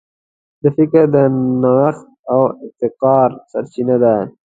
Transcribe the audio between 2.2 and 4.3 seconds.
او ابتکار سرچینه ده.